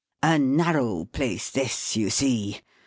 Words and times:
"A 0.33 0.39
narrow 0.39 1.05
place 1.05 1.51
this, 1.51 1.95
you 1.95 2.09
see. 2.09 2.61